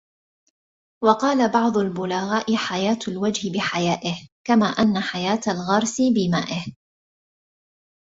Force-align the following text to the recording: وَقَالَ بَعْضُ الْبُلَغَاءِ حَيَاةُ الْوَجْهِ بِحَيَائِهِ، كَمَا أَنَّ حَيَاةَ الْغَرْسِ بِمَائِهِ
وَقَالَ 1.03 1.51
بَعْضُ 1.51 1.77
الْبُلَغَاءِ 1.77 2.55
حَيَاةُ 2.55 2.99
الْوَجْهِ 3.07 3.51
بِحَيَائِهِ، 3.53 4.27
كَمَا 4.47 4.65
أَنَّ 4.67 4.99
حَيَاةَ 4.99 5.41
الْغَرْسِ 5.47 5.97
بِمَائِهِ 6.01 6.75